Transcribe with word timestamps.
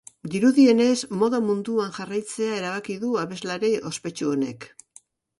Dirudienez, 0.33 1.01
moda 1.23 1.41
munduan 1.49 1.91
jarraitzea 1.97 2.55
erabaki 2.61 2.95
du 3.03 3.11
abeslari 3.25 3.69
ospetsu 3.91 4.31
honek. 4.33 4.67